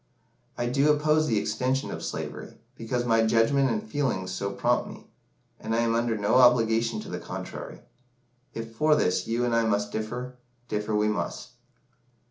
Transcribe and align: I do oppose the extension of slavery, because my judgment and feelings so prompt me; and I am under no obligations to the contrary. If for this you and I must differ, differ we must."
I 0.57 0.65
do 0.65 0.91
oppose 0.91 1.27
the 1.27 1.37
extension 1.37 1.91
of 1.91 2.03
slavery, 2.03 2.57
because 2.75 3.05
my 3.05 3.23
judgment 3.23 3.69
and 3.69 3.83
feelings 3.87 4.31
so 4.31 4.49
prompt 4.51 4.89
me; 4.89 5.05
and 5.59 5.75
I 5.75 5.81
am 5.81 5.93
under 5.93 6.17
no 6.17 6.37
obligations 6.37 7.03
to 7.03 7.09
the 7.11 7.19
contrary. 7.19 7.81
If 8.55 8.73
for 8.75 8.95
this 8.95 9.27
you 9.27 9.45
and 9.45 9.55
I 9.55 9.63
must 9.65 9.91
differ, 9.91 10.37
differ 10.67 10.95
we 10.95 11.07
must." 11.07 11.49